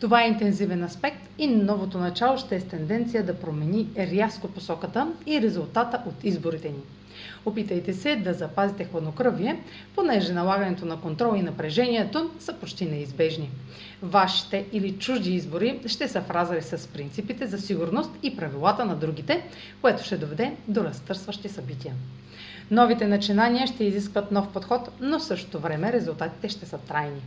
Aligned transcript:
Това 0.00 0.24
е 0.24 0.28
интензивен 0.28 0.82
аспект 0.82 1.28
и 1.38 1.46
новото 1.46 1.98
начало 1.98 2.38
ще 2.38 2.56
е 2.56 2.60
с 2.60 2.64
тенденция 2.64 3.22
да 3.22 3.40
промени 3.40 3.88
рязко 3.98 4.48
посоката 4.48 5.12
и 5.26 5.40
резултата 5.40 6.02
от 6.06 6.24
изборите 6.24 6.68
ни. 6.68 6.80
Опитайте 7.44 7.92
се 7.92 8.16
да 8.16 8.34
запазите 8.34 8.84
хладнокръвие, 8.84 9.60
понеже 9.94 10.32
налагането 10.32 10.86
на 10.86 11.00
контрол 11.00 11.36
и 11.36 11.42
напрежението 11.42 12.30
са 12.38 12.52
почти 12.52 12.86
неизбежни. 12.86 13.50
Вашите 14.02 14.64
или 14.72 14.92
чужди 14.92 15.34
избори 15.34 15.80
ще 15.86 16.08
са 16.08 16.20
в 16.20 16.62
с 16.62 16.88
принципите 16.88 17.46
за 17.46 17.58
сигурност 17.58 18.10
и 18.22 18.36
правилата 18.36 18.84
на 18.84 18.96
другите, 18.96 19.42
което 19.80 20.04
ще 20.04 20.16
доведе 20.16 20.52
до 20.68 20.84
разтърсващи 20.84 21.48
събития. 21.48 21.94
Новите 22.70 23.06
начинания 23.06 23.66
ще 23.66 23.84
изискват 23.84 24.32
нов 24.32 24.52
подход, 24.52 24.88
но 25.00 25.18
в 25.18 25.24
същото 25.24 25.58
време 25.58 25.92
резултатите 25.92 26.48
ще 26.48 26.66
са 26.66 26.78
трайни. 26.78 27.20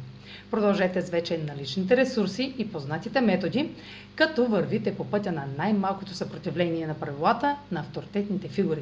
Продължете 0.51 1.01
с 1.01 1.09
вече 1.09 1.37
наличните 1.37 1.97
ресурси 1.97 2.53
и 2.57 2.71
познатите 2.71 3.21
методи, 3.21 3.69
като 4.15 4.45
вървите 4.45 4.95
по 4.95 5.05
пътя 5.05 5.31
на 5.31 5.45
най-малкото 5.57 6.13
съпротивление 6.13 6.87
на 6.87 6.93
правилата 6.93 7.55
на 7.71 7.79
авторитетните 7.79 8.47
фигури. 8.47 8.81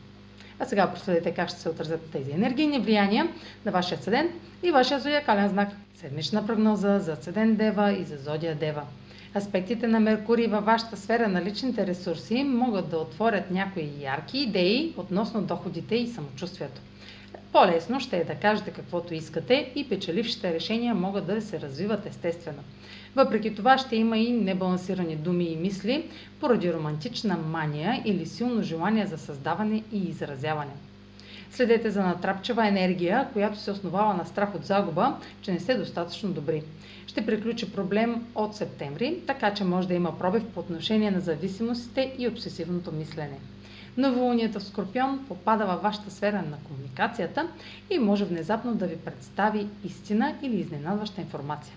А 0.61 0.65
сега 0.65 0.91
проследете 0.93 1.31
как 1.31 1.49
ще 1.49 1.59
се 1.59 1.69
отразят 1.69 2.11
тези 2.11 2.31
енергийни 2.31 2.79
влияния 2.79 3.27
на 3.65 3.71
вашия 3.71 3.97
седен 3.97 4.29
и 4.63 4.71
вашия 4.71 4.99
зодиакален 4.99 5.49
знак. 5.49 5.69
Седмична 5.95 6.47
прогноза 6.47 6.99
за 6.99 7.15
седен 7.15 7.55
Дева 7.55 7.91
и 7.91 8.03
за 8.03 8.17
зодия 8.17 8.55
Дева. 8.55 8.83
Аспектите 9.35 9.87
на 9.87 9.99
Меркурий 9.99 10.47
във 10.47 10.65
вашата 10.65 10.97
сфера 10.97 11.27
на 11.27 11.41
личните 11.41 11.87
ресурси 11.87 12.43
могат 12.43 12.89
да 12.89 12.97
отворят 12.97 13.51
някои 13.51 13.89
ярки 13.99 14.37
идеи 14.37 14.93
относно 14.97 15.41
доходите 15.41 15.95
и 15.95 16.07
самочувствието. 16.07 16.81
По-лесно 17.51 17.99
ще 17.99 18.17
е 18.17 18.23
да 18.23 18.35
кажете 18.35 18.71
каквото 18.71 19.13
искате 19.13 19.71
и 19.75 19.89
печелившите 19.89 20.53
решения 20.53 20.95
могат 20.95 21.25
да 21.25 21.41
се 21.41 21.59
развиват 21.59 22.05
естествено. 22.05 22.63
Въпреки 23.15 23.55
това 23.55 23.77
ще 23.77 23.95
има 23.95 24.17
и 24.17 24.31
небалансирани 24.31 25.15
думи 25.15 25.43
и 25.45 25.55
мисли 25.55 26.09
поради 26.39 26.73
романтична 26.73 27.37
мания 27.37 28.01
или 28.05 28.25
силно 28.25 28.63
желание 28.63 29.05
за 29.05 29.17
създаване 29.17 29.83
и 29.91 29.97
изразяване. 29.97 30.71
Следете 31.51 31.91
за 31.91 32.03
натрапчева 32.03 32.67
енергия, 32.67 33.29
която 33.33 33.57
се 33.57 33.71
основава 33.71 34.13
на 34.13 34.25
страх 34.25 34.55
от 34.55 34.65
загуба, 34.65 35.15
че 35.41 35.51
не 35.51 35.59
сте 35.59 35.77
достатъчно 35.77 36.31
добри. 36.31 36.63
Ще 37.07 37.25
приключи 37.25 37.71
проблем 37.73 38.25
от 38.35 38.55
септември, 38.55 39.19
така 39.27 39.53
че 39.53 39.63
може 39.63 39.87
да 39.87 39.93
има 39.93 40.17
пробив 40.19 40.43
по 40.45 40.59
отношение 40.59 41.11
на 41.11 41.19
зависимостите 41.19 42.13
и 42.17 42.27
обсесивното 42.27 42.91
мислене. 42.91 43.39
Новолунието 43.97 44.59
в 44.59 44.63
Скорпион 44.63 45.25
попада 45.27 45.65
във 45.65 45.81
вашата 45.81 46.11
сфера 46.11 46.41
на 46.41 46.57
комуникацията 46.67 47.47
и 47.89 47.99
може 47.99 48.25
внезапно 48.25 48.75
да 48.75 48.87
ви 48.87 48.97
представи 48.97 49.67
истина 49.83 50.35
или 50.41 50.55
изненадваща 50.55 51.21
информация. 51.21 51.73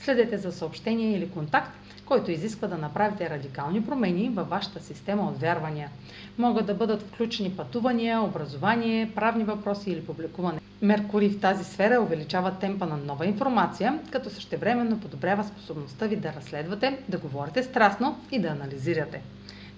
Следете 0.00 0.38
за 0.38 0.52
съобщение 0.52 1.16
или 1.16 1.30
контакт, 1.30 1.70
който 2.04 2.30
изисква 2.30 2.68
да 2.68 2.78
направите 2.78 3.30
радикални 3.30 3.82
промени 3.86 4.28
във 4.28 4.48
вашата 4.48 4.80
система 4.80 5.28
от 5.28 5.40
вярвания. 5.40 5.90
Могат 6.38 6.66
да 6.66 6.74
бъдат 6.74 7.02
включени 7.02 7.50
пътувания, 7.50 8.20
образование, 8.22 9.10
правни 9.14 9.44
въпроси 9.44 9.90
или 9.90 10.06
публикуване. 10.06 10.60
Меркурий 10.82 11.28
в 11.28 11.40
тази 11.40 11.64
сфера 11.64 12.00
увеличава 12.00 12.50
темпа 12.50 12.86
на 12.86 12.96
нова 12.96 13.26
информация, 13.26 13.98
като 14.10 14.30
същевременно 14.30 15.00
подобрява 15.00 15.44
способността 15.44 16.06
ви 16.06 16.16
да 16.16 16.32
разследвате, 16.32 16.98
да 17.08 17.18
говорите 17.18 17.62
страстно 17.62 18.20
и 18.30 18.38
да 18.38 18.48
анализирате. 18.48 19.22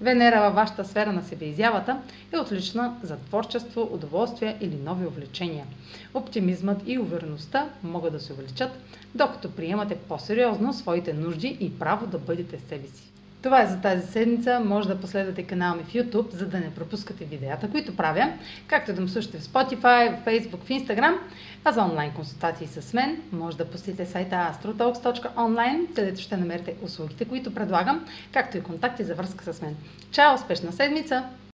Венера 0.01 0.41
във 0.41 0.55
вашата 0.55 0.85
сфера 0.85 1.13
на 1.13 1.23
себеизявата 1.23 2.01
е 2.33 2.39
отлична 2.39 2.97
за 3.03 3.17
творчество, 3.17 3.89
удоволствие 3.93 4.57
или 4.61 4.77
нови 4.77 5.07
увлечения. 5.07 5.67
Оптимизмът 6.15 6.83
и 6.87 6.99
увереността 6.99 7.69
могат 7.83 8.13
да 8.13 8.21
се 8.21 8.33
увеличат, 8.33 8.71
докато 9.15 9.51
приемате 9.51 9.97
по-сериозно 9.97 10.73
своите 10.73 11.13
нужди 11.13 11.57
и 11.61 11.79
право 11.79 12.07
да 12.07 12.19
бъдете 12.19 12.59
себе 12.69 12.87
си. 12.87 13.13
Това 13.43 13.62
е 13.62 13.66
за 13.66 13.81
тази 13.81 14.06
седмица. 14.06 14.60
Може 14.60 14.88
да 14.88 15.00
последвате 15.00 15.43
канала 15.43 15.76
ми 15.76 15.82
в 15.82 15.93
YouTube, 15.93 16.31
за 16.31 16.47
да 16.47 16.59
не 16.59 16.75
пропускате 16.75 17.25
видеята, 17.25 17.71
които 17.71 17.97
правя, 17.97 18.32
както 18.66 18.93
да 18.93 19.00
ме 19.00 19.09
слушате 19.09 19.38
в 19.38 19.43
Spotify, 19.43 20.16
в 20.16 20.25
Facebook, 20.25 20.65
в 20.65 20.69
Instagram, 20.69 21.19
а 21.65 21.72
за 21.72 21.82
онлайн 21.82 22.12
консултации 22.12 22.66
с 22.66 22.94
мен 22.94 23.22
може 23.32 23.56
да 23.56 23.65
посетите 23.65 24.06
сайта 24.06 24.34
astrotalks.online, 24.34 25.94
където 25.94 26.21
ще 26.21 26.37
намерите 26.37 26.76
услугите, 26.82 27.25
които 27.25 27.54
предлагам, 27.54 28.06
както 28.32 28.56
и 28.56 28.62
контакти 28.62 29.04
за 29.04 29.15
връзка 29.15 29.53
с 29.55 29.62
мен. 29.62 29.76
Чао! 30.10 30.34
Успешна 30.34 30.72
седмица! 30.72 31.25